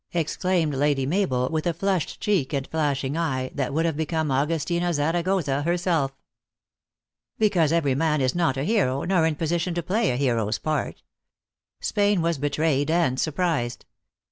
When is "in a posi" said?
9.27-9.59